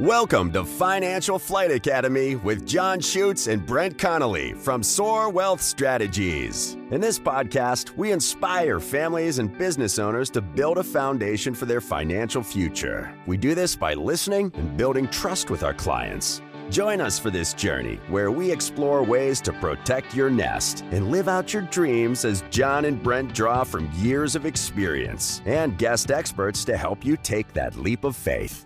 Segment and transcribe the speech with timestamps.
[0.00, 6.74] Welcome to Financial Flight Academy with John Schutz and Brent Connelly from Soar Wealth Strategies.
[6.90, 11.80] In this podcast, we inspire families and business owners to build a foundation for their
[11.80, 13.16] financial future.
[13.24, 16.42] We do this by listening and building trust with our clients.
[16.68, 21.26] Join us for this journey where we explore ways to protect your nest and live
[21.26, 26.66] out your dreams as John and Brent draw from years of experience and guest experts
[26.66, 28.65] to help you take that leap of faith.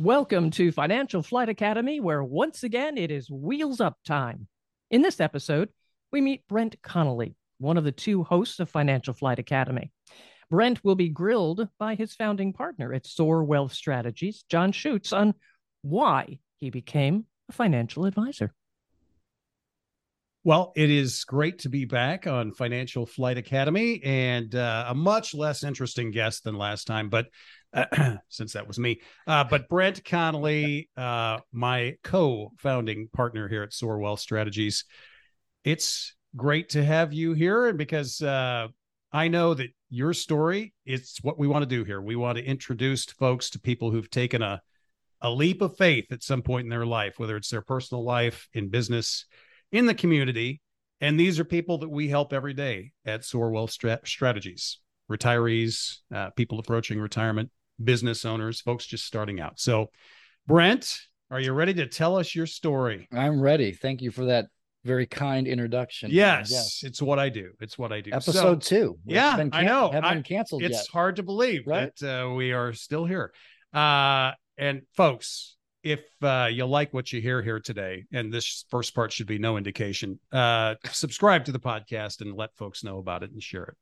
[0.00, 4.48] Welcome to Financial Flight Academy, where once again it is wheels up time.
[4.90, 5.68] In this episode,
[6.10, 9.92] we meet Brent Connelly, one of the two hosts of Financial Flight Academy.
[10.50, 15.32] Brent will be grilled by his founding partner at Soar Wealth Strategies, John Schutz, on
[15.82, 18.52] why he became a financial advisor.
[20.42, 25.34] Well, it is great to be back on Financial Flight Academy and uh, a much
[25.34, 27.28] less interesting guest than last time, but
[28.28, 29.00] since that was me.
[29.26, 34.84] Uh, but Brent Connelly, uh, my co-founding partner here at Soar Wealth Strategies,
[35.64, 38.68] it's great to have you here, and because uh,
[39.12, 42.00] I know that your story, it's what we want to do here.
[42.00, 44.60] We want to introduce folks to people who've taken a
[45.20, 48.46] a leap of faith at some point in their life, whether it's their personal life,
[48.52, 49.24] in business,
[49.72, 50.60] in the community.
[51.00, 53.70] And these are people that we help every day at Soar Wealth
[54.04, 54.78] Strategies
[55.10, 57.50] retirees, uh, people approaching retirement,
[57.82, 59.58] business owners, folks just starting out.
[59.58, 59.90] So,
[60.46, 60.98] Brent,
[61.30, 63.08] are you ready to tell us your story?
[63.12, 63.72] I'm ready.
[63.72, 64.46] Thank you for that
[64.84, 66.10] very kind introduction.
[66.12, 66.82] Yes, yes.
[66.84, 67.52] it's what I do.
[67.60, 68.12] It's what I do.
[68.12, 68.98] Episode so, two.
[69.04, 69.90] Yeah, can- I know.
[69.90, 70.86] Haven't I, been canceled it's yet.
[70.92, 71.94] hard to believe right?
[71.96, 73.32] that uh, we are still here.
[73.72, 78.94] Uh, and folks, if uh, you like what you hear here today, and this first
[78.94, 83.22] part should be no indication, uh, subscribe to the podcast and let folks know about
[83.22, 83.76] it and share it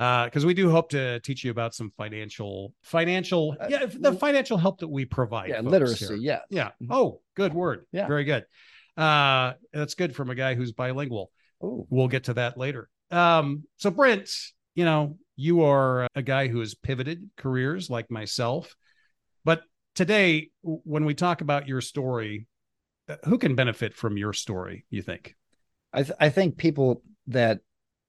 [0.00, 4.14] because uh, we do hope to teach you about some financial financial uh, yeah the
[4.14, 6.68] financial help that we provide yeah literacy yeah yeah.
[6.82, 6.92] Mm-hmm.
[6.92, 7.84] oh good word.
[7.92, 8.06] Yeah.
[8.06, 8.46] Very good.
[8.96, 11.30] Uh that's good from a guy who's bilingual.
[11.62, 11.86] Ooh.
[11.90, 12.88] we'll get to that later.
[13.10, 14.30] Um so brent
[14.74, 18.74] you know you are a guy who has pivoted careers like myself
[19.44, 19.62] but
[19.94, 22.46] today when we talk about your story
[23.06, 25.36] uh, who can benefit from your story you think?
[25.92, 27.60] I th- i think people that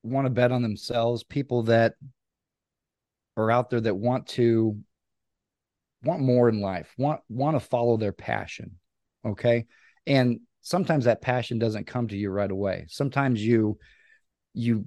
[0.04, 1.94] want to bet on themselves, people that
[3.38, 4.78] are out there that want to
[6.04, 8.72] want more in life, want want to follow their passion.
[9.26, 9.66] Okay?
[10.08, 12.86] And sometimes that passion doesn't come to you right away.
[12.90, 13.78] Sometimes you
[14.54, 14.86] you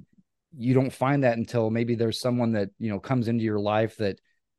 [0.56, 3.96] you don't find that until maybe there's someone that, you know, comes into your life
[3.96, 4.18] that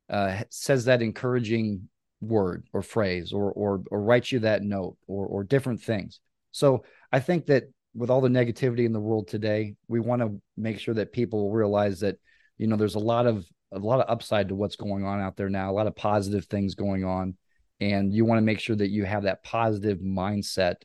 [0.09, 1.87] uh, says that encouraging
[2.21, 6.19] word or phrase or or or writes you that note or or different things.
[6.51, 10.39] So I think that with all the negativity in the world today, we want to
[10.57, 12.17] make sure that people realize that
[12.57, 15.35] you know there's a lot of a lot of upside to what's going on out
[15.37, 17.35] there now, a lot of positive things going on,
[17.79, 20.75] and you want to make sure that you have that positive mindset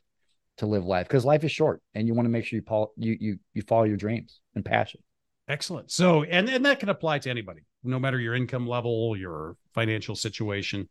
[0.57, 3.17] to live life because life is short, and you want to make sure you you
[3.19, 5.01] you you follow your dreams and passion.
[5.47, 5.91] Excellent.
[5.91, 10.15] So, and and that can apply to anybody, no matter your income level, your financial
[10.15, 10.87] situation.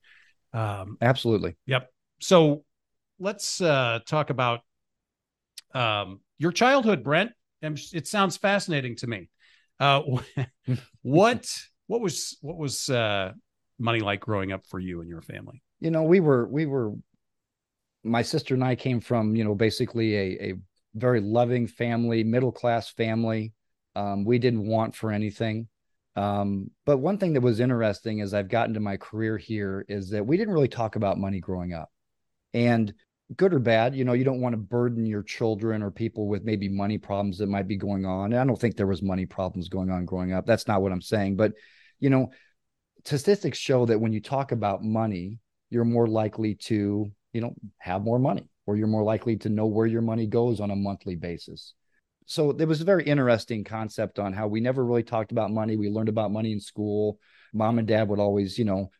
[0.52, 1.56] Um, Absolutely.
[1.66, 1.88] Yep.
[2.20, 2.64] So,
[3.18, 4.60] let's uh, talk about
[5.74, 7.32] um, your childhood, Brent.
[7.62, 9.28] It sounds fascinating to me.
[9.78, 10.02] Uh,
[11.02, 11.46] what
[11.86, 13.32] what was what was uh,
[13.78, 15.62] money like growing up for you and your family?
[15.80, 16.92] You know, we were we were
[18.02, 20.54] my sister and I came from you know basically a a
[20.94, 23.52] very loving family, middle class family.
[23.94, 25.68] Um, we didn't want for anything.
[26.16, 30.10] Um, but one thing that was interesting as I've gotten to my career here is
[30.10, 31.90] that we didn't really talk about money growing up.
[32.52, 32.92] And
[33.36, 36.44] good or bad you know you don't want to burden your children or people with
[36.44, 38.32] maybe money problems that might be going on.
[38.32, 40.46] And i don't think there was money problems going on growing up.
[40.46, 41.52] That's not what i'm saying but
[41.98, 42.30] you know
[43.04, 45.38] statistics show that when you talk about money
[45.70, 49.66] you're more likely to you know have more money or you're more likely to know
[49.66, 51.74] where your money goes on a monthly basis.
[52.26, 55.76] So there was a very interesting concept on how we never really talked about money.
[55.76, 57.18] We learned about money in school.
[57.52, 58.90] Mom and dad would always you know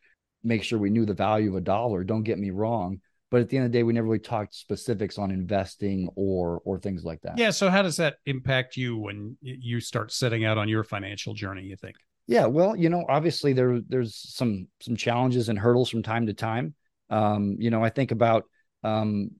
[0.43, 2.03] make sure we knew the value of a dollar.
[2.03, 2.99] Don't get me wrong
[3.31, 6.61] but at the end of the day we never really talked specifics on investing or
[6.65, 7.37] or things like that.
[7.37, 11.33] Yeah so how does that impact you when you start setting out on your financial
[11.33, 11.95] journey you think?
[12.27, 16.33] Yeah well you know obviously there there's some some challenges and hurdles from time to
[16.33, 16.75] time.
[17.09, 18.43] Um you know i think about
[18.83, 19.31] um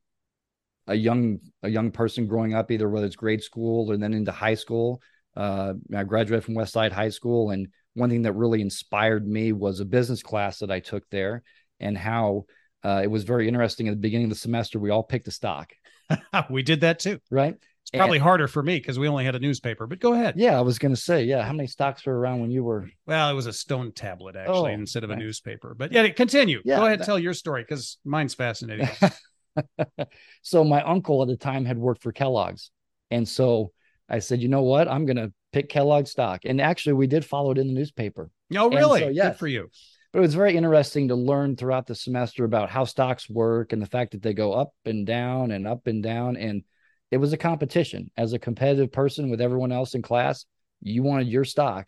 [0.88, 4.31] a young a young person growing up either whether it's grade school or then into
[4.31, 5.01] high school.
[5.35, 9.51] Uh i graduated from west side high school and one thing that really inspired me
[9.51, 11.43] was a business class that i took there
[11.79, 12.45] and how
[12.83, 14.79] uh, it was very interesting at the beginning of the semester.
[14.79, 15.71] We all picked a stock.
[16.49, 17.19] we did that too.
[17.29, 17.55] Right.
[17.83, 20.35] It's probably harder for me because we only had a newspaper, but go ahead.
[20.37, 21.43] Yeah, I was going to say, yeah.
[21.43, 22.89] How many stocks were around when you were?
[23.07, 25.75] Well, it was a stone tablet actually Oh, instead of a newspaper.
[25.75, 26.61] But yeah, continue.
[26.63, 28.87] Yeah, go ahead and that- tell your story because mine's fascinating.
[30.41, 32.71] so my uncle at the time had worked for Kellogg's,
[33.09, 33.71] and so
[34.09, 36.41] I said, you know what, I'm going to pick Kellogg stock.
[36.45, 38.29] And actually, we did follow it in the newspaper.
[38.55, 39.01] oh, really?
[39.01, 39.69] so, Good for you.
[40.11, 43.81] But it was very interesting to learn throughout the semester about how stocks work and
[43.81, 46.35] the fact that they go up and down and up and down.
[46.35, 46.63] And
[47.11, 48.11] it was a competition.
[48.17, 50.45] As a competitive person with everyone else in class,
[50.81, 51.87] you wanted your stock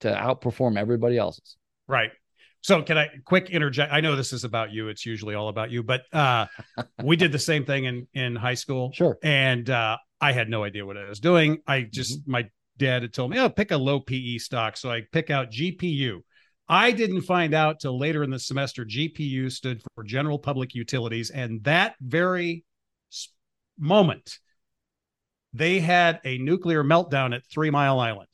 [0.00, 1.56] to outperform everybody else's.
[1.88, 2.10] Right.
[2.60, 3.92] So can I quick interject?
[3.92, 4.88] I know this is about you.
[4.88, 6.46] It's usually all about you, but uh
[7.02, 8.92] we did the same thing in in high school.
[8.92, 9.16] Sure.
[9.22, 11.58] And uh I had no idea what I was doing.
[11.66, 12.30] I just Mm-hmm.
[12.32, 15.50] my dad had told me, "Oh, pick a low PE stock." So I pick out
[15.50, 16.20] GPU.
[16.68, 21.30] I didn't find out till later in the semester GPU stood for General Public Utilities
[21.30, 22.64] and that very
[23.78, 24.38] moment
[25.52, 28.28] they had a nuclear meltdown at 3 Mile Island.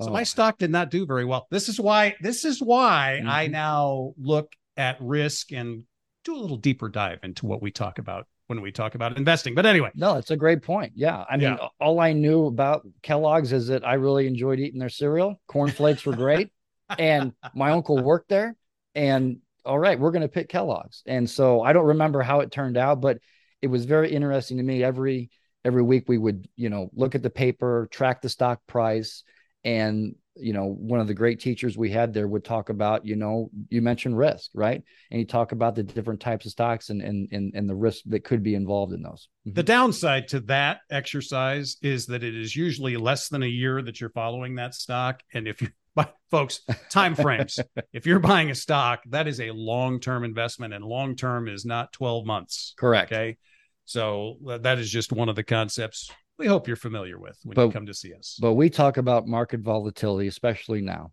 [0.00, 1.46] So Oh, my stock did not do very well.
[1.50, 3.50] This is why this is why I Mhm.
[3.52, 5.84] now look at risk and
[6.24, 9.54] do a little deeper dive into what we talk about when we talk about investing.
[9.54, 10.92] But anyway, No, it's a great point.
[10.94, 11.24] Yeah.
[11.28, 11.68] I mean, Yeah.
[11.80, 15.40] all I knew about Kellogg's is that I really enjoyed eating their cereal.
[15.48, 16.50] Cornflakes were great.
[16.98, 18.56] And my uncle worked there.
[18.94, 21.02] And all right, we're going to pick Kellogg's.
[21.06, 23.18] And so I don't remember how it turned out, but
[23.60, 24.82] it was very interesting to me.
[24.82, 25.30] Every
[25.64, 29.24] every week we would, you know, look at the paper, track the stock price.
[29.64, 33.16] And, you know, one of the great teachers we had there would talk about, you
[33.16, 34.82] know, you mentioned risk, right?
[35.10, 38.04] And you talk about the different types of stocks and and and, and the risk
[38.06, 39.28] that could be involved in those.
[39.46, 39.54] Mm-hmm.
[39.54, 44.00] the downside to that exercise is that it is usually less than a year that
[44.00, 45.22] you're following that stock.
[45.34, 45.68] And if you
[45.98, 46.60] but folks,
[46.90, 47.58] time frames.
[47.92, 52.24] if you're buying a stock, that is a long-term investment, and long-term is not 12
[52.24, 52.74] months.
[52.78, 53.10] Correct.
[53.10, 53.36] Okay.
[53.84, 56.08] So uh, that is just one of the concepts
[56.38, 58.38] we hope you're familiar with when you come to see us.
[58.40, 61.10] But we talk about market volatility, especially now.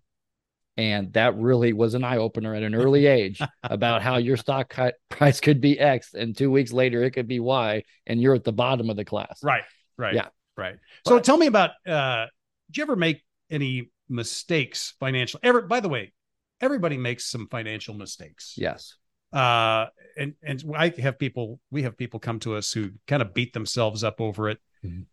[0.77, 4.71] And that really was an eye opener at an early age about how your stock
[5.09, 8.43] price could be X and two weeks later it could be Y and you're at
[8.43, 9.39] the bottom of the class.
[9.41, 9.63] Right.
[9.97, 10.13] Right.
[10.13, 10.27] Yeah.
[10.55, 10.75] Right.
[11.07, 12.27] So tell me about uh
[12.67, 16.13] did you ever make any mistakes financial ever by the way,
[16.61, 18.53] everybody makes some financial mistakes.
[18.57, 18.95] Yes.
[19.33, 19.87] Uh
[20.17, 23.53] and and I have people we have people come to us who kind of beat
[23.53, 24.59] themselves up over it.
[24.83, 25.05] Mhm.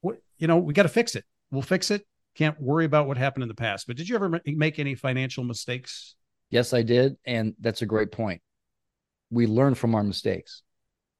[0.00, 1.24] What you know, we got to fix it.
[1.50, 2.06] We'll fix it.
[2.34, 3.86] Can't worry about what happened in the past.
[3.86, 6.16] But did you ever make any financial mistakes?
[6.50, 7.16] Yes, I did.
[7.24, 8.42] And that's a great point.
[9.30, 10.62] We learn from our mistakes.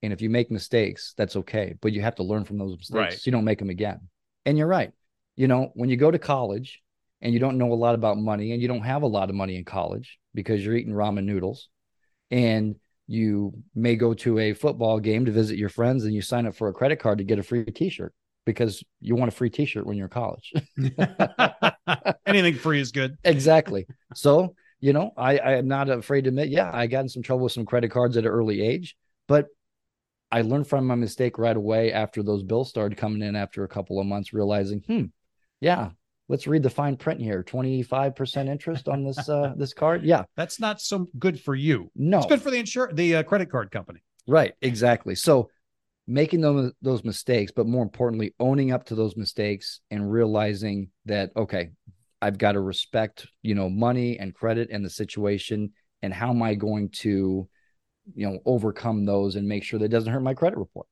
[0.03, 1.75] And if you make mistakes, that's okay.
[1.81, 2.97] But you have to learn from those mistakes.
[2.97, 3.13] Right.
[3.13, 4.01] So you don't make them again.
[4.45, 4.93] And you're right.
[5.37, 6.81] You know, when you go to college
[7.21, 9.37] and you don't know a lot about money and you don't have a lot of
[9.37, 11.69] money in college because you're eating ramen noodles
[12.31, 12.77] and
[13.07, 16.55] you may go to a football game to visit your friends and you sign up
[16.55, 18.15] for a credit card to get a free t-shirt
[18.47, 20.53] because you want a free t-shirt when you're in college.
[22.27, 23.17] Anything free is good.
[23.25, 23.87] exactly.
[24.15, 27.23] So, you know, I, I am not afraid to admit, yeah, I got in some
[27.23, 28.97] trouble with some credit cards at an early age,
[29.29, 29.47] but
[30.31, 33.69] I learned from my mistake right away after those bills started coming in after a
[33.69, 35.05] couple of months, realizing, hmm,
[35.61, 35.91] yeah,
[36.29, 37.43] let's read the fine print here.
[37.43, 40.05] 25% interest on this uh this card.
[40.05, 40.25] Yeah.
[40.37, 41.91] That's not so good for you.
[41.95, 42.19] No.
[42.19, 44.03] It's good for the insure the uh, credit card company.
[44.27, 45.15] Right, exactly.
[45.15, 45.51] So
[46.07, 51.31] making those those mistakes, but more importantly, owning up to those mistakes and realizing that
[51.37, 51.71] okay,
[52.21, 55.73] I've got to respect, you know, money and credit and the situation
[56.03, 57.49] and how am I going to,
[58.15, 60.87] you know, overcome those and make sure that it doesn't hurt my credit report.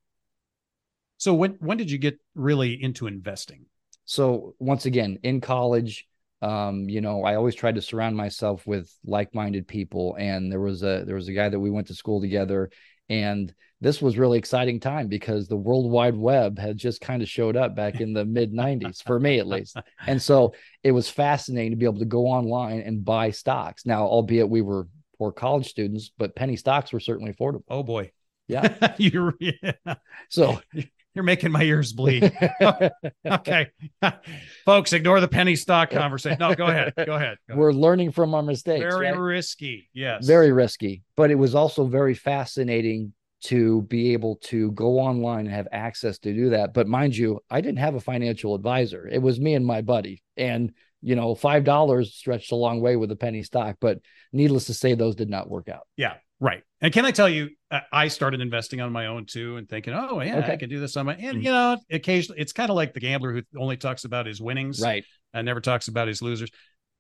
[1.17, 3.67] So when when did you get really into investing?
[4.13, 6.07] So once again, in college,
[6.43, 10.17] um, you know, I always tried to surround myself with like-minded people.
[10.19, 12.69] And there was a there was a guy that we went to school together,
[13.09, 17.29] and this was really exciting time because the World Wide Web had just kind of
[17.29, 19.79] showed up back in the mid '90s for me at least.
[20.07, 20.53] And so
[20.85, 23.87] it was fascinating to be able to go online and buy stocks.
[23.87, 27.65] Now, albeit we were poor college students, but penny stocks were certainly affordable.
[27.71, 28.13] Oh boy.
[28.47, 28.95] Yeah.
[28.99, 29.95] you're yeah.
[30.29, 30.61] So
[31.15, 32.33] you're making my ears bleed.
[33.27, 33.69] okay.
[34.65, 36.39] Folks, ignore the penny stock conversation.
[36.41, 36.93] No, go ahead.
[36.97, 37.07] Go ahead.
[37.07, 37.39] Go ahead.
[37.55, 38.81] we're learning from our mistakes.
[38.83, 39.19] Very right?
[39.19, 39.89] risky.
[39.93, 40.27] Yes.
[40.27, 45.55] very risky but it was also very fascinating to be able to go online and
[45.55, 49.21] have access to do that but mind you i didn't have a financial advisor it
[49.21, 53.11] was me and my buddy and you know five dollars stretched a long way with
[53.11, 53.99] a penny stock but
[54.33, 56.15] needless to say those did not work out Yeah.
[56.43, 56.65] Right.
[56.81, 59.95] And can I tell you, uh, I started investing on my own too and thinking,
[59.95, 61.45] oh, yeah, I can do this on my, and Mhm.
[61.45, 64.81] you know, occasionally it's kind of like the gambler who only talks about his winnings.
[64.81, 66.51] right and never talks about his losers.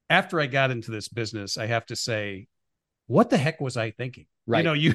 [0.08, 2.46] After I got into this business, I have to say,
[3.08, 4.26] what the heck was I thinking?
[4.46, 4.94] right You know, you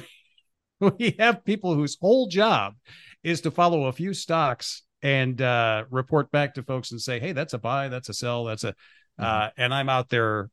[0.98, 2.74] we have people whose whole job
[3.22, 7.32] is to follow a few stocks and uh, report back to folks and say, "Hey,
[7.32, 8.74] that's a buy, that's a sell, that's a,"
[9.18, 9.60] uh, mm-hmm.
[9.60, 10.48] and I'm out there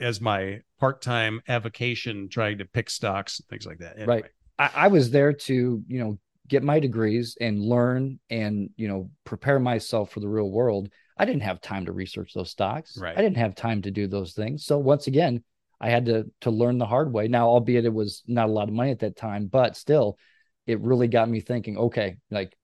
[0.00, 3.96] as my part-time avocation trying to pick stocks and things like that.
[3.96, 4.22] Anyway.
[4.22, 4.24] Right.
[4.58, 6.18] I, I was there to you know
[6.48, 10.88] get my degrees and learn and you know prepare myself for the real world.
[11.16, 12.96] I didn't have time to research those stocks.
[12.98, 13.16] Right.
[13.16, 14.64] I didn't have time to do those things.
[14.64, 15.44] So once again,
[15.80, 17.28] I had to to learn the hard way.
[17.28, 20.18] Now, albeit it was not a lot of money at that time, but still,
[20.66, 21.76] it really got me thinking.
[21.76, 22.56] Okay, like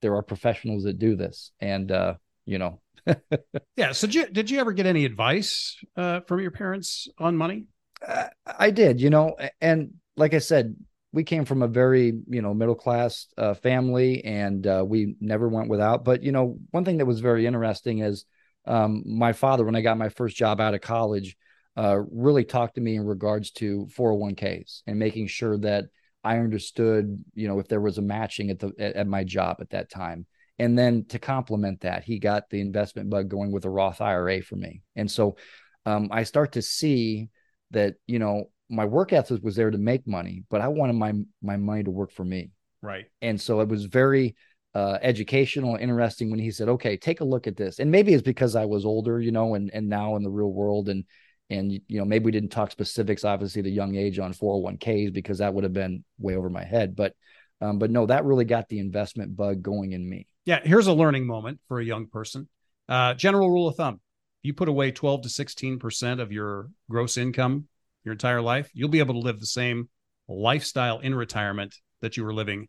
[0.00, 2.14] there are professionals that do this, and uh,
[2.46, 2.80] you know.
[3.76, 3.92] yeah.
[3.92, 7.66] So did you, did you ever get any advice uh, from your parents on money?
[8.06, 10.76] Uh, I did, you know, and like I said,
[11.12, 15.48] we came from a very you know middle class uh, family, and uh, we never
[15.48, 16.04] went without.
[16.04, 18.24] But you know, one thing that was very interesting is
[18.66, 21.36] um, my father, when I got my first job out of college,
[21.76, 25.84] uh, really talked to me in regards to 401ks and making sure that
[26.22, 29.58] I understood, you know, if there was a matching at the at, at my job
[29.60, 30.26] at that time.
[30.58, 34.40] And then to complement that, he got the investment bug going with a Roth IRA
[34.40, 34.82] for me.
[34.94, 35.36] And so
[35.84, 37.28] um, I start to see
[37.72, 41.12] that, you know, my work ethic was there to make money, but I wanted my
[41.42, 42.50] my money to work for me.
[42.82, 43.06] Right.
[43.20, 44.36] And so it was very
[44.74, 48.22] uh, educational, interesting when he said, "Okay, take a look at this." And maybe it's
[48.22, 51.04] because I was older, you know, and and now in the real world, and
[51.50, 55.38] and you know maybe we didn't talk specifics, obviously, the young age on 401ks because
[55.38, 56.96] that would have been way over my head.
[56.96, 57.14] But
[57.60, 60.26] um, but no, that really got the investment bug going in me.
[60.44, 62.48] Yeah, here's a learning moment for a young person.
[62.88, 64.00] Uh, general rule of thumb:
[64.42, 67.68] you put away 12 to 16 percent of your gross income
[68.04, 69.88] your entire life, you'll be able to live the same
[70.28, 72.68] lifestyle in retirement that you were living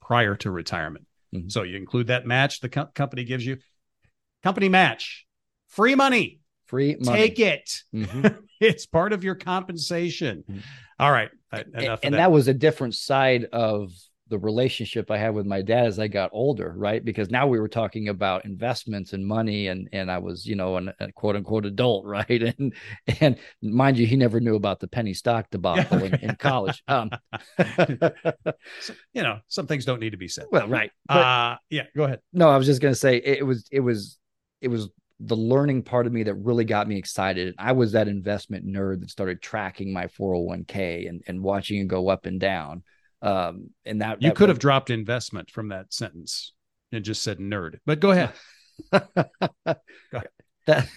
[0.00, 1.06] prior to retirement.
[1.34, 1.48] Mm-hmm.
[1.48, 3.58] So you include that match the co- company gives you.
[4.42, 5.26] Company match,
[5.66, 6.40] free money.
[6.66, 7.18] Free money.
[7.18, 7.82] Take it.
[7.94, 8.26] Mm-hmm.
[8.60, 10.44] it's part of your compensation.
[10.48, 10.60] Mm-hmm.
[10.98, 11.30] All right.
[11.52, 12.18] Enough and, and that.
[12.18, 13.90] that was a different side of
[14.28, 17.04] the relationship I had with my dad as I got older, right?
[17.04, 20.76] Because now we were talking about investments and money, and and I was, you know,
[20.76, 22.42] an, a quote unquote adult, right?
[22.42, 22.74] And
[23.20, 26.82] and mind you, he never knew about the penny stock debacle in, in, college.
[26.88, 27.10] Um,
[29.12, 30.46] you know, some things don't need to be said.
[30.50, 30.90] Well, right.
[31.06, 31.84] But, uh, yeah.
[31.96, 32.20] Go ahead.
[32.32, 34.18] No, I was just gonna say it, it was it was
[34.60, 34.88] it was
[35.20, 37.54] the learning part of me that really got me excited.
[37.58, 42.08] I was that investment nerd that started tracking my 401k and, and watching it go
[42.08, 42.82] up and down.
[43.26, 44.54] Um, and that you that could was...
[44.54, 46.52] have dropped investment from that sentence
[46.92, 48.32] and just said nerd, but go ahead.
[48.92, 49.02] go
[50.12, 50.28] ahead.
[50.66, 50.88] That...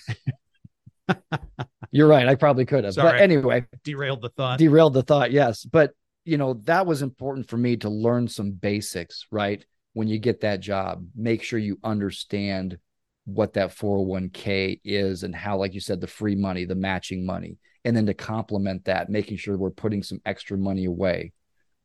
[1.92, 2.28] You're right.
[2.28, 2.94] I probably could have.
[2.94, 4.60] Sorry, but anyway, derailed the thought.
[4.60, 5.32] Derailed the thought.
[5.32, 5.66] Yes.
[5.66, 5.94] But,
[6.24, 9.66] you know, that was important for me to learn some basics, right?
[9.94, 12.78] When you get that job, make sure you understand
[13.26, 17.58] what that 401k is and how, like you said, the free money, the matching money,
[17.86, 21.34] and then to complement that, making sure we're putting some extra money away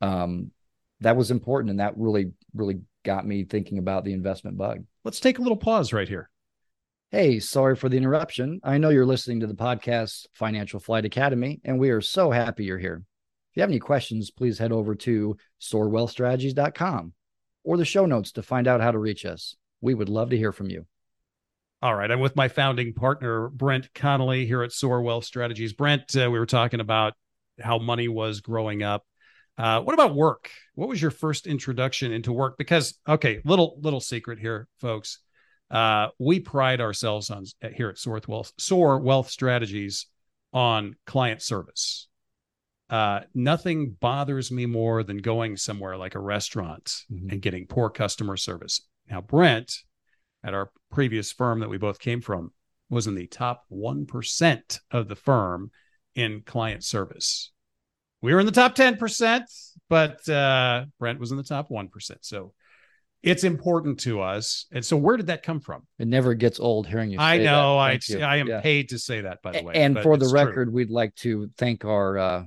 [0.04, 0.50] um,
[1.00, 4.84] that was important and that really really got me thinking about the investment bug.
[5.04, 6.30] Let's take a little pause right here.
[7.10, 8.60] Hey sorry for the interruption.
[8.62, 12.64] I know you're listening to the podcast financial flight academy and we are so happy
[12.64, 13.02] you're here.
[13.50, 17.12] If you have any questions please head over to soarwealthstrategies.com
[17.64, 19.56] or the show notes to find out how to reach us.
[19.80, 20.86] We would love to hear from you.
[21.82, 22.10] All right.
[22.10, 25.74] I'm with my founding partner, Brent Connelly, here at Soar Wealth Strategies.
[25.74, 27.12] Brent, uh, we were talking about
[27.60, 29.04] how money was growing up
[29.56, 30.50] uh, what about work?
[30.74, 32.58] What was your first introduction into work?
[32.58, 35.20] Because okay, little little secret here, folks.
[35.70, 37.44] Uh, we pride ourselves on
[37.74, 40.06] here at Soar Wealth, Soar Wealth Strategies
[40.52, 42.08] on client service.
[42.90, 47.30] Uh, nothing bothers me more than going somewhere like a restaurant mm-hmm.
[47.30, 48.82] and getting poor customer service.
[49.10, 49.78] Now, Brent,
[50.44, 52.52] at our previous firm that we both came from,
[52.90, 55.70] was in the top 1% of the firm
[56.14, 57.50] in client service
[58.24, 59.42] we were in the top 10%,
[59.90, 61.90] but uh, Brent was in the top 1%.
[62.22, 62.54] So
[63.22, 64.64] it's important to us.
[64.72, 65.82] And so where did that come from?
[65.98, 67.76] It never gets old hearing you I know.
[67.76, 68.62] I, I am yeah.
[68.62, 69.74] paid to say that, by the way.
[69.74, 70.72] And for the record, true.
[70.72, 72.44] we'd like to thank our uh,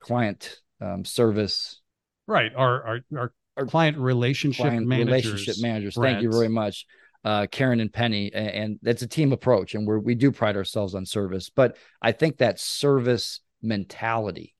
[0.00, 1.80] client um, service.
[2.26, 2.50] Right.
[2.56, 5.26] Our, our, our, our client relationship client managers.
[5.26, 5.94] Relationship managers.
[5.94, 6.16] Brent.
[6.16, 6.84] Thank you very much.
[7.22, 10.56] Uh, Karen and Penny, and, and that's a team approach, and we we do pride
[10.56, 11.50] ourselves on service.
[11.50, 14.54] But I think that service mentality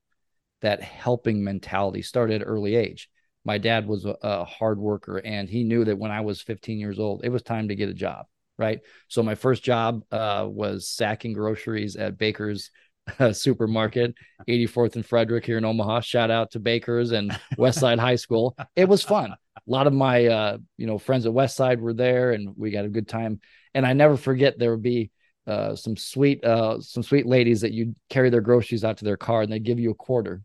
[0.62, 3.09] that helping mentality started early age.
[3.45, 6.79] My dad was a, a, hard worker and he knew that when I was 15
[6.79, 8.26] years old, it was time to get a job.
[8.59, 8.81] Right.
[9.09, 12.71] So my first job uh, was sacking groceries at Baker's
[13.19, 14.14] uh, supermarket,
[14.47, 16.00] 84th and Frederick here in Omaha.
[16.00, 18.55] Shout out to Baker's and Westside High School.
[18.76, 19.33] It was fun.
[19.33, 22.85] A lot of my, uh, you know, friends at Westside were there and we got
[22.85, 23.40] a good time.
[23.75, 25.11] And I never forget there would be
[25.50, 29.16] uh, some sweet uh, some sweet ladies that you carry their groceries out to their
[29.16, 30.42] car and they give you a quarter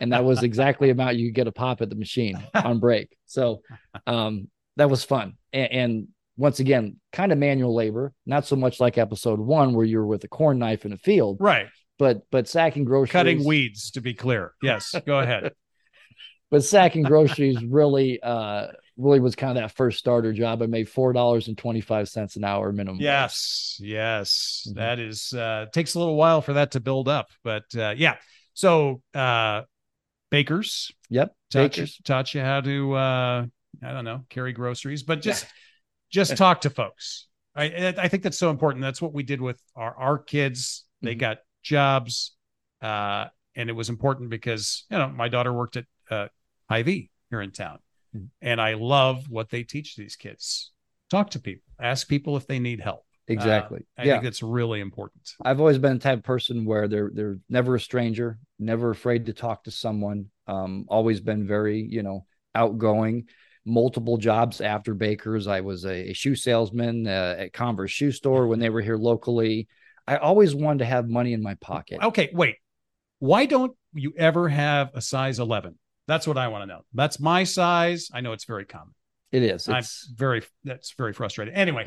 [0.00, 3.60] and that was exactly about you get a pop at the machine on break so
[4.06, 5.34] um, that was fun.
[5.52, 9.84] And, and once again, kind of manual labor, not so much like episode one where
[9.84, 11.66] you're with a corn knife in a field, Right.
[11.98, 14.52] but but sacking groceries, Cutting weeds, to be clear.
[14.62, 14.94] Yes.
[15.04, 15.52] Go ahead.
[16.50, 20.62] but sacking groceries really uh really was kind of that first starter job.
[20.62, 23.00] I made four dollars and twenty five cents an hour minimum.
[23.00, 24.74] Yes, yes, Mhm.
[24.76, 28.16] that is uh takes a little while for that to build up, but uh yeah.
[28.54, 29.62] So uh
[30.30, 31.34] bakers Yep.
[31.50, 31.96] taught Bakers.
[31.98, 33.46] you, taught you how to uh
[33.82, 35.46] I don't know carry groceries, but just
[36.10, 37.26] just talk to folks.
[37.54, 38.82] I I think that's so important.
[38.82, 40.84] That's what we did with our our kids.
[41.02, 41.18] They Mhm.
[41.20, 42.32] got jobs,
[42.82, 46.28] uh, and it was important because you know my daughter worked at uh,
[46.68, 47.78] Hy-Vee here in town,
[48.14, 48.28] Mhm.
[48.40, 50.72] and I love what they teach these kids.
[51.10, 53.00] Talk to people, ask people if they need help.
[53.00, 53.86] Uh, Exactly.
[53.98, 54.12] I yeah.
[54.14, 55.30] think that's really important.
[55.42, 59.26] I've always been the type of person where they're they're never a stranger, never afraid
[59.26, 60.30] to talk to someone.
[60.46, 63.28] Um, always been very, you know, outgoing.
[63.66, 65.46] Multiple jobs after Baker's.
[65.46, 68.96] I was a, a shoe salesman uh, at Converse shoe store when they were here
[68.96, 69.68] locally.
[70.06, 71.98] I always wanted to have money in my pocket.
[72.02, 72.56] Okay, wait.
[73.18, 75.78] Why don't you ever have a size 11?
[76.08, 76.80] That's what I want to know.
[76.94, 78.08] That's my size.
[78.12, 78.94] I know it's very common.
[79.30, 79.68] It is.
[79.68, 81.54] I'm It's, very that's very frustrating.
[81.54, 81.84] Anyway,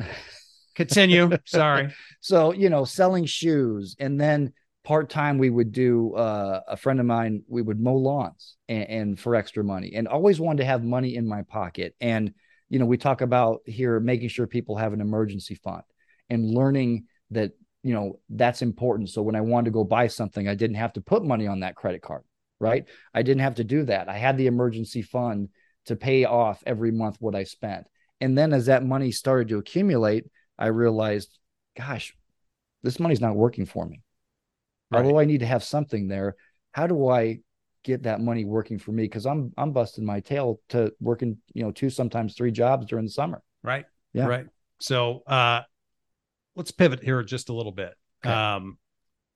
[0.76, 1.28] continue.
[1.44, 1.92] Sorry.
[2.20, 4.52] so you know, selling shoes, and then
[4.84, 6.14] part time we would do.
[6.14, 10.06] Uh, a friend of mine, we would mow lawns and, and for extra money, and
[10.06, 11.96] always wanted to have money in my pocket.
[12.00, 12.32] And
[12.68, 15.82] you know, we talk about here making sure people have an emergency fund
[16.30, 17.50] and learning that
[17.82, 19.10] you know that's important.
[19.10, 21.60] So when I wanted to go buy something, I didn't have to put money on
[21.60, 22.22] that credit card,
[22.62, 22.84] right?
[23.12, 24.08] I didn't have to do that.
[24.08, 25.48] I had the emergency fund
[25.86, 27.86] to pay off every month what I spent.
[28.20, 30.26] And then as that money started to accumulate,
[30.58, 31.36] I realized,
[31.76, 32.14] gosh,
[32.82, 34.02] this money's not working for me.
[34.90, 35.04] Right.
[35.04, 36.36] Although I need to have something there,
[36.70, 37.40] how do I
[37.82, 39.04] get that money working for me?
[39.04, 43.06] Because I'm I'm busting my tail to working, you know, two sometimes three jobs during
[43.06, 43.42] the summer.
[43.62, 43.86] Right.
[44.12, 44.26] Yeah.
[44.26, 44.46] Right.
[44.78, 45.62] So uh
[46.54, 47.94] let's pivot here just a little bit.
[48.24, 48.32] Okay.
[48.32, 48.78] Um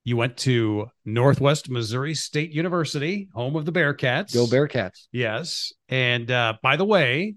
[0.07, 4.33] you went to Northwest Missouri State University, home of the Bearcats.
[4.33, 5.09] Go Bearcats.
[5.11, 5.73] Yes.
[5.89, 7.35] And uh by the way,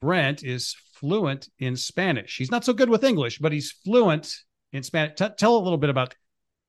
[0.00, 2.38] Brent is fluent in Spanish.
[2.38, 4.34] He's not so good with English, but he's fluent
[4.72, 5.18] in Spanish.
[5.18, 6.14] T- tell a little bit about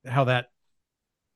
[0.06, 0.48] how that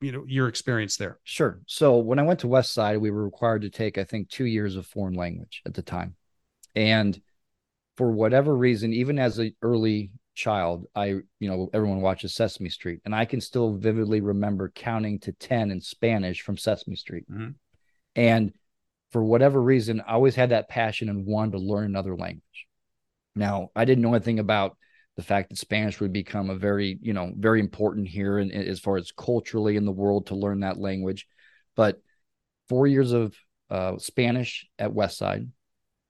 [0.02, 1.18] you know your experience there.
[1.24, 1.58] Sure.
[1.66, 4.76] So when I went to Westside, we were required to take, I think, two years
[4.76, 6.14] of foreign language at the time.
[6.74, 7.18] And
[7.96, 13.00] for whatever reason, even as an early child, I, you know, everyone watches Sesame Street,
[13.04, 17.28] and I can still vividly remember counting to 10 in Spanish from Sesame Street.
[17.28, 17.56] Mhm.
[18.14, 18.54] And
[19.10, 22.66] for whatever reason, I always had that passion and wanted to learn another language.
[23.34, 24.76] Now, I didn't know anything about
[25.16, 28.78] the fact that Spanish would become a very, you know, very important here and as
[28.78, 31.26] far as culturally in the world to learn that language.
[31.74, 32.00] But
[32.68, 33.36] four years of
[33.70, 35.48] uh, Spanish at Westside,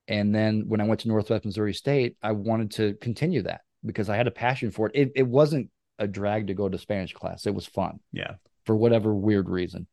[0.07, 4.09] and then when I went to Northwest Missouri State, I wanted to continue that because
[4.09, 4.93] I had a passion for it.
[4.95, 8.35] It, it wasn't a drag to go to Spanish class; it was fun Yeah.
[8.65, 9.87] for whatever weird reason.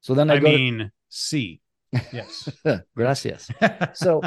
[0.00, 1.60] So then I, I mean C.
[2.12, 2.48] Yes.
[2.96, 3.50] gracias.
[3.94, 4.20] So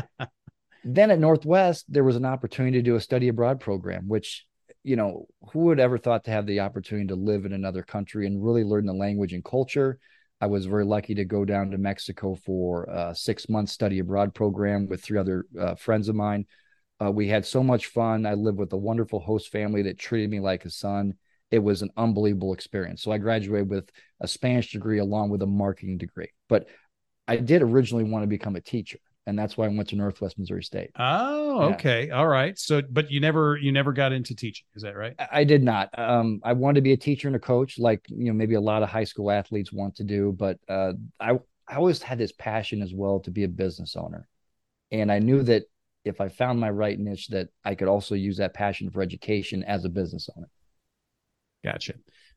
[0.84, 4.45] then at Northwest, there was an opportunity to do a study abroad program, which,
[4.84, 8.26] you know, who would ever thought to have the opportunity to live in another country
[8.26, 10.00] and really learn the language and culture?
[10.39, 14.34] I was very lucky to go down to Mexico for a six month study abroad
[14.34, 16.45] program with three other uh, friends of mine.
[17.04, 18.26] Uh, we had so much fun.
[18.26, 21.14] I lived with a wonderful host family that treated me like a son.
[21.52, 23.04] It was an unbelievable experience.
[23.04, 26.30] So I graduated with a Spanish degree along with a marketing degree.
[26.50, 26.68] But
[27.28, 30.40] I did originally want to become a teacher, and that's why I went to Northwest
[30.40, 30.92] Missouri State.
[30.98, 31.76] Oh, Yeah.
[31.76, 32.10] okay.
[32.10, 32.58] All right.
[32.58, 35.14] So but you never you never got into teaching, is that right?
[35.20, 35.90] I- I did not.
[35.98, 38.62] Um, I wanted to be a teacher and a coach, like you know, maybe a
[38.62, 40.32] lot of high school athletes want to do.
[40.38, 44.28] But uh, I I always had this passion as well to be a business owner,
[44.92, 45.64] and I knew that
[46.08, 49.63] if I found my right niche, that I could also use that passion for education
[49.63, 50.50] as a business owner.
[51.63, 51.93] Gotcha.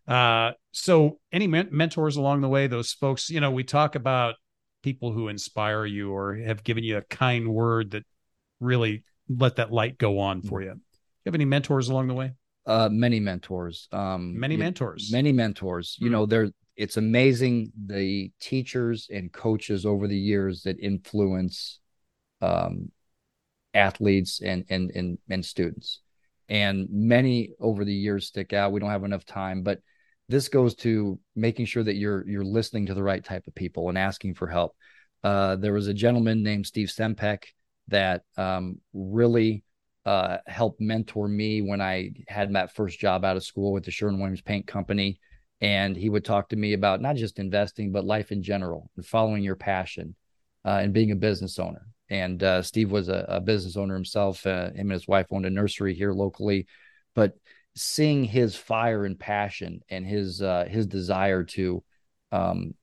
[0.09, 4.35] Uh, so any men- mentors along the way, those folks, you know, we talk about
[4.83, 8.05] people who inspire you or have given you a kind word that
[8.61, 10.69] really let that light go on for you.
[10.71, 10.81] You
[11.27, 12.33] have any mentors along the way?
[12.67, 13.89] Uh, many mentors.
[13.93, 15.11] Um, Many mentors.
[15.13, 16.13] many mentors you Hmm.
[16.13, 21.79] know they're it's amazing the teachers and coaches over the years that influence
[22.41, 22.91] um
[23.75, 26.01] athletes and and and, and students
[26.49, 29.81] and many over the years stick out we don't have enough time but
[30.29, 33.89] this goes to making sure that you're you're listening to the right type of people
[33.89, 34.75] and asking for help
[35.23, 37.45] uh there was a gentleman named steve stempek
[37.89, 39.63] that um really
[40.07, 43.91] uh, helped mentor me when I had that first job out of school with the
[43.91, 45.21] Sherwin Williams Paint Company.
[45.61, 49.05] And he would talk to me about not just investing, but life in general and
[49.05, 50.15] following your passion
[50.65, 51.90] uh, and being a business owner.
[52.11, 54.45] And uh, Steve was a, a, business owner himself.
[54.45, 56.67] Uh, him and his wife owned a nursery here locally,
[57.15, 57.35] but
[57.77, 61.83] seeing his fire and passion and his uh, his desire to,
[62.33, 62.75] um,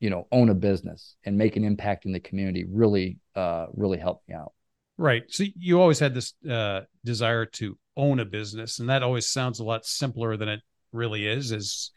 [0.00, 3.98] you know, own a business and make an impact in the community really uh, really
[3.98, 4.52] helped me out.
[4.96, 5.24] Right.
[5.28, 9.60] So you always had this uh, desire to own a business, and that always sounds
[9.60, 10.60] a lot simpler than it
[10.92, 11.90] really is, as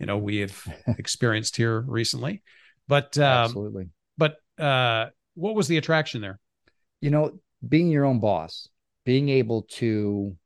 [0.00, 0.66] you know we have
[0.98, 2.42] experienced here recently.
[2.88, 3.88] But um, absolutely.
[4.18, 6.40] But uh, what was the attraction there?
[7.00, 8.68] You know, being your own boss,
[9.04, 10.36] being able to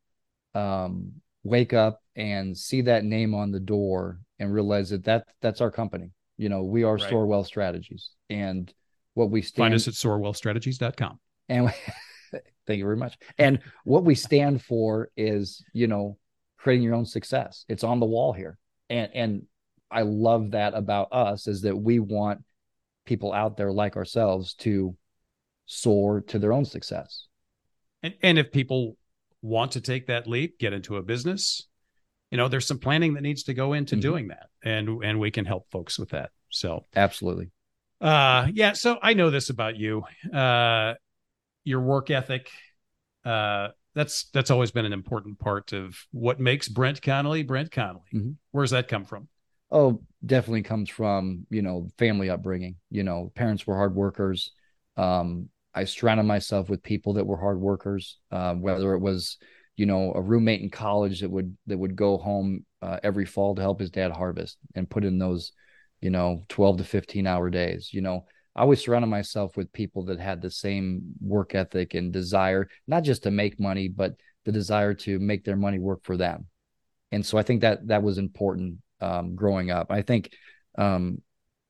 [0.55, 5.61] um, wake up and see that name on the door and realize that, that that's
[5.61, 6.11] our company.
[6.37, 7.46] You know, we are right.
[7.46, 8.72] Strategies, and
[9.14, 9.64] what we stand.
[9.64, 11.18] Find us at soarwealthstrategies.com.
[11.48, 11.72] And
[12.66, 13.16] thank you very much.
[13.38, 16.18] And what we stand for is, you know,
[16.59, 17.64] creating your own success.
[17.68, 18.59] It's on the wall here.
[18.88, 19.42] And and
[19.90, 22.42] I love that about us is that we want
[23.06, 24.96] people out there like ourselves to
[25.66, 27.26] soar to their own success.
[28.02, 28.96] And and if people
[29.42, 31.66] want to take that leap, get into a business,
[32.30, 34.00] you know, there's some planning that needs to go into mm-hmm.
[34.00, 34.48] doing that.
[34.62, 36.30] And and we can help folks with that.
[36.50, 37.50] So absolutely.
[38.00, 40.04] Uh yeah, so I know this about you.
[40.32, 40.94] Uh
[41.64, 42.50] your work ethic,
[43.24, 48.10] uh that's that's always been an important part of what makes Brent Connelly Brent Connelly.
[48.14, 48.30] Mm-hmm.
[48.52, 49.28] Where's that come from?
[49.70, 52.76] Oh, definitely comes from you know family upbringing.
[52.90, 54.52] You know, parents were hard workers.
[54.96, 58.18] Um, I surrounded myself with people that were hard workers.
[58.30, 59.38] Uh, whether it was
[59.76, 63.54] you know a roommate in college that would that would go home uh, every fall
[63.54, 65.52] to help his dad harvest and put in those
[66.00, 68.24] you know 12 to 15 hour days you know
[68.56, 73.04] I always surrounded myself with people that had the same work ethic and desire, not
[73.04, 76.46] just to make money, but the desire to make their money work for them.
[77.12, 79.88] And so I think that that was important um, growing up.
[79.90, 80.32] I think,
[80.76, 81.22] um,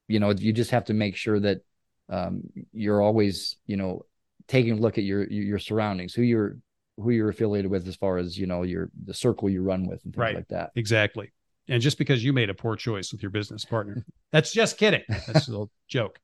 [0.09, 1.61] you know, you just have to make sure that
[2.09, 4.05] um, you're always, you know,
[4.49, 6.57] taking a look at your your surroundings, who you're
[6.97, 10.05] who you're affiliated with, as far as you know, your the circle you run with,
[10.05, 10.35] and things right.
[10.35, 10.71] like that.
[10.77, 11.33] Exactly.
[11.69, 15.03] And just because you made a poor choice with your business partner, that's just kidding.
[15.09, 16.19] That's a little joke.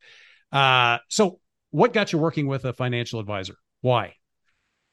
[0.50, 1.38] Uh, so,
[1.70, 3.54] what got you working with a financial advisor?
[3.80, 4.14] Why?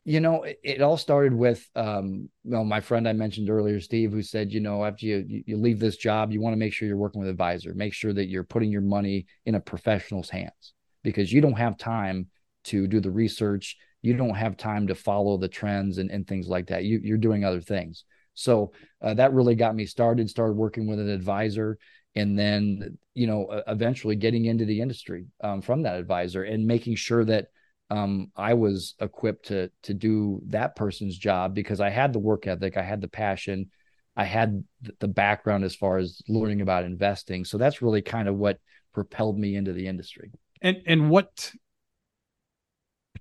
[0.06, 4.12] You know, it, it all started with um, well, my friend I mentioned earlier, Steve,
[4.12, 6.88] who said, you know, after you you leave this job, you want to make sure
[6.88, 7.74] you're working with an advisor.
[7.74, 11.78] Make sure that you're putting your money in a professional's hands because you don't have
[11.78, 12.28] time
[12.66, 13.78] to do the research.
[14.02, 16.84] You don't have time to follow the trends and, and things like that.
[16.84, 18.04] You, you're doing other things.
[18.34, 20.30] So uh, that really got me started.
[20.30, 21.78] Started working with an advisor,
[22.16, 26.96] and then you know eventually getting into the industry um, from that advisor and making
[26.96, 27.48] sure that
[27.89, 32.48] um, I was equipped to to do that person's job because I had the work
[32.48, 33.69] ethic, I had the passion,
[34.15, 34.63] I had
[35.00, 37.46] the background as far as learning about investing.
[37.46, 38.60] So that's really kind of what
[38.93, 40.32] propelled me into the industry.
[40.62, 41.52] And and what,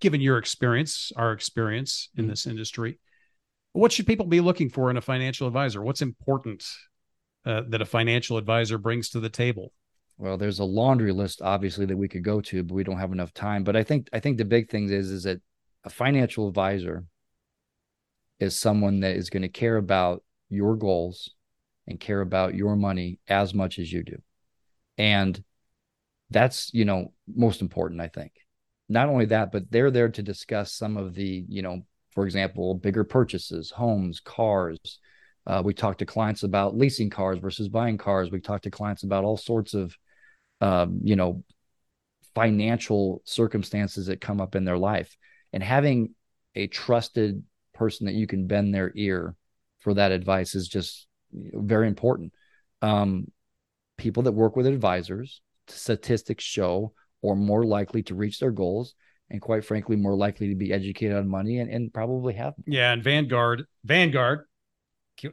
[0.00, 2.30] given your experience, our experience in mm-hmm.
[2.30, 2.98] this industry,
[3.72, 5.82] what should people be looking for in a financial advisor?
[5.82, 6.64] What's important
[7.44, 9.72] uh, that a financial advisor brings to the table?
[10.22, 13.10] Well, there's a laundry list, obviously, that we could go to, but we don't have
[13.10, 13.64] enough time.
[13.64, 15.40] But I think I think the big thing is is that
[15.82, 17.06] a financial advisor
[18.38, 21.30] is someone that is going to care about your goals
[21.88, 24.22] and care about your money as much as you do,
[24.96, 25.42] and
[26.30, 28.00] that's you know most important.
[28.00, 28.30] I think.
[28.88, 31.80] Not only that, but they're there to discuss some of the you know,
[32.12, 35.00] for example, bigger purchases, homes, cars,
[35.46, 38.30] uh, we talk to clients about leasing cars versus buying cars.
[38.30, 39.96] We talk to clients about all sorts of,
[40.62, 41.42] um, you know,
[42.34, 45.16] financial circumstances that come up in their life.
[45.52, 46.14] And having
[46.54, 47.42] a trusted
[47.74, 49.34] person that you can bend their ear
[49.80, 52.32] for that advice is just very important.
[52.80, 53.30] Um,
[53.98, 56.92] people that work with advisors, statistics show,
[57.24, 58.94] are more likely to reach their goals
[59.30, 62.92] and quite frankly more likely to be educated on money and, and probably have yeah
[62.92, 64.40] and vanguard vanguard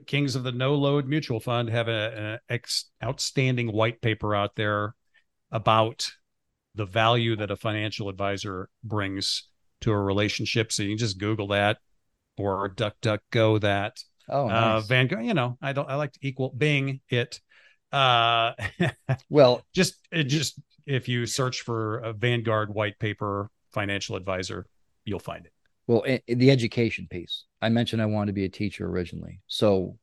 [0.06, 2.38] Kings of the No Load Mutual Fund have an
[3.04, 4.94] outstanding white paper out there
[5.52, 6.12] about
[6.76, 9.48] the value that a financial advisor brings
[9.82, 10.72] to a relationship.
[10.72, 11.78] So you can just Google that
[12.38, 13.98] or DuckDuckGo that.
[14.30, 14.84] Oh, uh, nice.
[14.84, 15.26] uh, Vanguard.
[15.26, 15.90] You know, I don't.
[15.90, 17.40] I like to equal Bing it.
[17.92, 18.54] Uh,
[19.30, 24.66] well, just it just if you search for a Vanguard white paper financial advisor,
[25.06, 25.54] you'll find it.
[25.88, 27.46] Well, the education piece.
[27.62, 29.42] I mentioned I wanted to be a teacher originally.
[29.48, 29.98] So,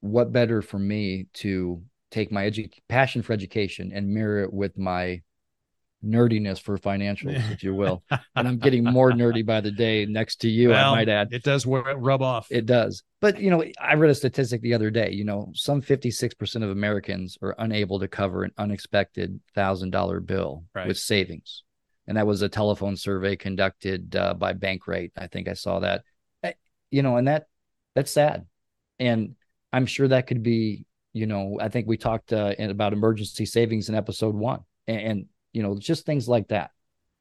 [0.00, 4.78] what better for me to take my edu- passion for education and mirror it with
[4.78, 5.22] my
[6.04, 8.02] nerdiness for financials, if you will.
[8.10, 11.28] and I'm getting more nerdy by the day next to you, well, I might add.
[11.32, 12.48] It does rub off.
[12.50, 13.02] It does.
[13.20, 16.70] But, you know, I read a statistic the other day, you know, some 56% of
[16.70, 20.88] Americans are unable to cover an unexpected $1,000 bill right.
[20.88, 21.62] with savings.
[22.06, 25.12] and that was a telephone survey conducted uh, by Bankrate.
[25.16, 26.02] I think I saw that.
[26.42, 26.52] Eh,
[26.90, 27.46] you know, and that
[27.94, 28.46] that's sad,
[28.98, 29.34] and
[29.72, 30.84] I'm sure that could be.
[31.12, 35.26] You know, I think we talked uh, about emergency savings in episode one, and, and
[35.52, 36.70] you know, just things like that.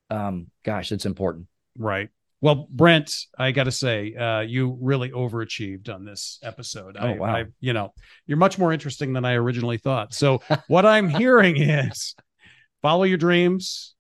[0.10, 1.48] Um, gosh, it's important.
[1.78, 2.10] Right.
[2.42, 6.98] Well, Brent, I got to say, uh, you really overachieved on this episode.
[7.00, 7.36] Oh, I, wow.
[7.36, 7.94] I, you know,
[8.26, 10.14] you're much more interesting than I originally thought.
[10.14, 12.16] So, what I'm hearing is
[12.82, 13.94] follow your dreams,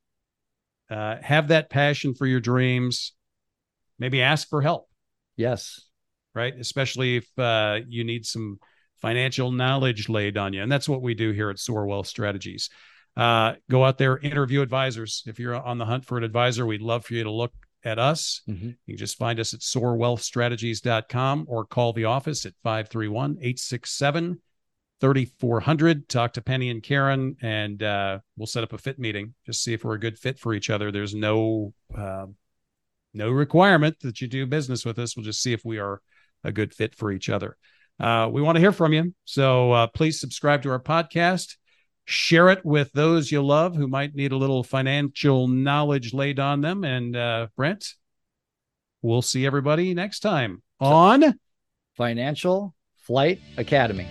[0.90, 3.14] uh, have that passion for your dreams,
[4.00, 4.90] maybe ask for help,
[5.38, 5.80] Yes.
[6.34, 6.54] right?
[6.60, 8.60] Especially if uh, you need some
[9.02, 10.62] financial knowledge laid on you.
[10.62, 12.70] And that's what we do here at Soar Wealth Strategies.
[13.18, 15.24] Uh, go out there, interview advisors.
[15.26, 18.00] If you're on the hunt for an advisor, we'd love for you to look at
[18.00, 18.42] us.
[18.48, 18.78] Mhm.
[18.86, 24.40] You can just find us at soarwealthstrategies.com or call the office at 531 867
[25.02, 26.08] 3400.
[26.08, 29.34] Talk to Penny and Karen, and uh, we'll set up a fit meeting.
[29.46, 30.92] Just see if we're a good fit for each other.
[30.92, 32.28] There's no uh,
[33.14, 35.18] no requirement that you do business with us.
[35.18, 36.02] We'll just see if we are
[36.44, 37.58] a good fit for each other.
[38.02, 39.14] Uh, we want to hear from you.
[39.26, 41.56] So uh, please subscribe to our podcast.
[42.06, 46.62] Share it with those you love who might need a little financial knowledge laid on
[46.62, 46.84] them.
[46.84, 47.94] And uh, Brent,
[49.04, 51.40] we'll see everybody next time on.
[51.96, 52.74] Financial
[53.06, 54.08] Flight Academy.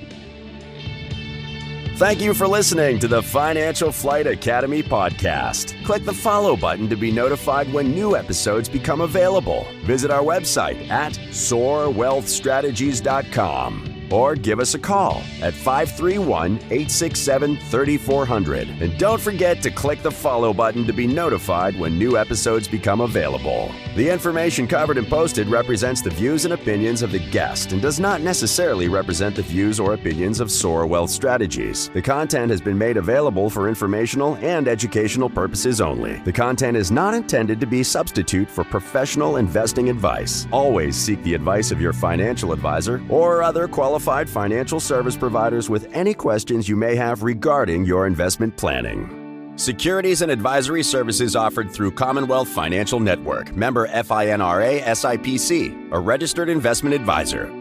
[2.00, 5.84] Thank you for listening to the Financial Flight Academy podcast.
[5.84, 9.66] Click the follow button to be notified when new episodes become available.
[9.84, 18.68] Visit our website at soarwealthstrategies.com or give us a call at 531 867 3400.
[18.68, 23.00] And don't forget to click the follow button to be notified when new episodes become
[23.00, 23.70] available.
[23.96, 28.00] The information covered and posted represents the views and opinions of the guest and does
[28.00, 31.88] not necessarily represent the views or opinions of Soar Wealth Strategies.
[31.90, 36.18] The content has been made available for informational and educational purposes only.
[36.20, 40.46] The content is not intended to be substitute for professional investing advice.
[40.52, 43.68] Always seek the advice of your financial advisor or other
[44.00, 49.52] qualified financial service providers with any questions you may have regarding your investment planning.
[49.56, 56.94] Securities and advisory services offered through Commonwealth Financial Network, member FINRA SIPC, a registered investment
[56.94, 57.59] advisor.